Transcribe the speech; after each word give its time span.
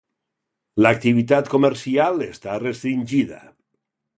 L'activitat 0.85 1.51
comercial 1.55 2.25
està 2.31 2.59
restringida. 2.65 3.43